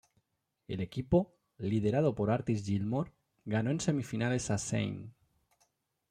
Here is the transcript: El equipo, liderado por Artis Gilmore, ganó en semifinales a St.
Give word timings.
El 0.67 0.81
equipo, 0.81 1.31
liderado 1.59 2.15
por 2.15 2.31
Artis 2.31 2.65
Gilmore, 2.65 3.13
ganó 3.45 3.69
en 3.69 3.79
semifinales 3.79 4.49
a 4.49 4.55
St. 4.55 5.11